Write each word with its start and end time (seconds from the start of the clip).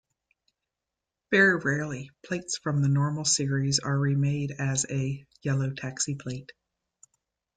Very 1.29 1.57
rarely, 1.57 2.09
plates 2.25 2.57
from 2.57 2.81
the 2.81 2.87
normal 2.87 3.23
series 3.23 3.77
are 3.77 3.99
remade 3.99 4.49
as 4.49 4.87
a 4.89 5.23
yellow 5.43 5.69
taxi 5.69 6.15
plate. 6.15 6.51